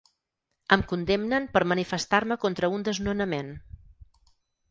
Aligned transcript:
Em 0.75 0.83
condemnen 0.91 1.45
per 1.57 1.61
manifestar-me 1.73 2.39
contra 2.45 2.71
un 2.77 2.87
desnonament. 2.87 3.53